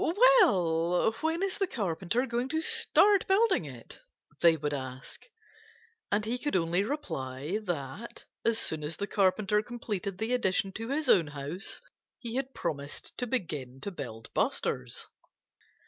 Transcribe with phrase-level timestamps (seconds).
[0.03, 3.99] "Well, when is the Carpenter going to start building it?"
[4.39, 5.27] they would ask.
[6.11, 10.87] And he could only reply that as soon as the Carpenter completed the addition to
[10.89, 11.81] his own house
[12.17, 15.05] he had promised to begin to build Buster's.